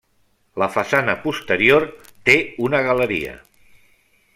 La 0.61 0.67
façana 0.75 1.15
posterior 1.27 1.87
té 2.31 2.37
una 2.69 2.83
galeria. 2.91 3.41